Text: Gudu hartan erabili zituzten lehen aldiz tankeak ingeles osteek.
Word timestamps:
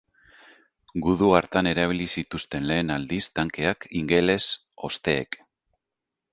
Gudu 1.07 1.27
hartan 1.39 1.69
erabili 1.73 2.07
zituzten 2.15 2.67
lehen 2.71 2.91
aldiz 2.97 3.21
tankeak 3.41 3.89
ingeles 4.03 4.43
osteek. 4.93 5.43